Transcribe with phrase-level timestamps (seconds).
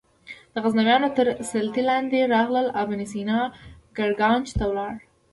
[0.53, 3.39] د غزنویانو تر سلطې لاندې راغلل ابن سینا
[3.97, 4.93] ګرګانج ته ولاړ.